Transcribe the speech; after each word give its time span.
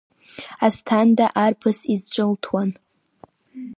Асҭанда 0.65 1.25
арԥыс 1.43 1.79
изҿылҭуан. 1.93 2.69